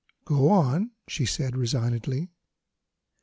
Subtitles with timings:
[0.25, 2.31] "Go on," she said resignedly.